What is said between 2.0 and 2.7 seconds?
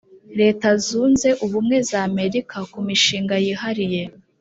amerika